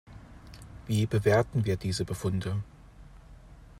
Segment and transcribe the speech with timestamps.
[0.87, 2.63] Wie bewerten wir diese Befunde?